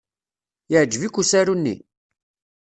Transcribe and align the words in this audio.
Yeɛjeb-ik 0.71 1.15
usaru-nni? 1.21 1.75